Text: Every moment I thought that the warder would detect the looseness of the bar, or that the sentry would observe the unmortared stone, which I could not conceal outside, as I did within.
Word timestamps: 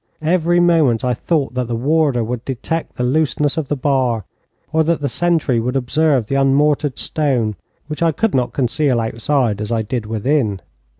Every 0.23 0.59
moment 0.59 1.05
I 1.05 1.13
thought 1.13 1.53
that 1.53 1.67
the 1.67 1.75
warder 1.75 2.23
would 2.23 2.43
detect 2.43 2.95
the 2.95 3.03
looseness 3.03 3.55
of 3.55 3.67
the 3.67 3.75
bar, 3.75 4.25
or 4.73 4.83
that 4.83 4.99
the 4.99 5.07
sentry 5.07 5.59
would 5.59 5.75
observe 5.75 6.25
the 6.25 6.41
unmortared 6.41 6.97
stone, 6.97 7.55
which 7.85 8.01
I 8.01 8.11
could 8.11 8.33
not 8.33 8.51
conceal 8.51 8.99
outside, 8.99 9.61
as 9.61 9.71
I 9.71 9.83
did 9.83 10.07
within. 10.07 10.59